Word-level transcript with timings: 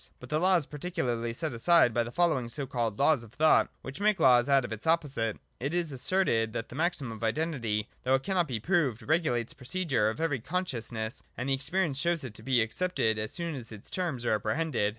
But 0.19 0.29
the 0.29 0.39
Law 0.39 0.55
is 0.55 0.65
particularly 0.65 1.31
set 1.31 1.53
aside 1.53 1.93
by 1.93 2.03
the 2.03 2.11
following 2.11 2.49
so 2.49 2.65
called 2.65 2.97
Laws 2.97 3.23
of 3.23 3.33
Thought, 3.33 3.69
which 3.83 3.99
make 3.99 4.19
laws 4.19 4.49
out 4.49 4.65
of 4.65 4.73
its 4.73 4.87
opposite.— 4.87 5.37
It 5.69 5.75
is 5.75 5.91
asserted 5.91 6.53
that 6.53 6.69
the 6.69 6.75
maxim 6.75 7.11
of 7.11 7.23
Identity, 7.23 7.87
though 8.01 8.15
it 8.15 8.23
cannot 8.23 8.47
be 8.47 8.59
proved, 8.59 9.03
regulates 9.03 9.53
the 9.53 9.57
procedure 9.57 10.09
of 10.09 10.19
every 10.19 10.39
consciousness, 10.39 11.21
and 11.37 11.49
that 11.49 11.53
experience 11.53 11.99
shows 11.99 12.23
it 12.23 12.33
to 12.33 12.41
be 12.41 12.63
accepted 12.63 13.19
as 13.19 13.31
soon 13.31 13.53
as 13.53 13.71
its 13.71 13.91
terms 13.91 14.25
are 14.25 14.33
apprehended. 14.33 14.89